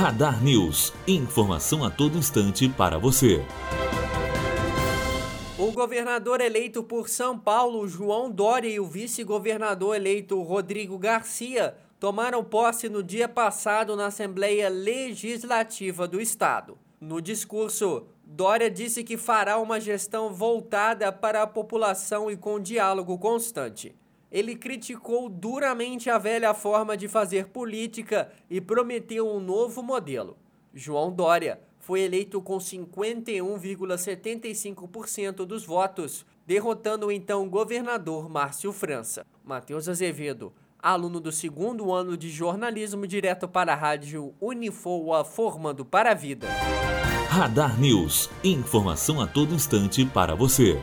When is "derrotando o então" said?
36.46-37.48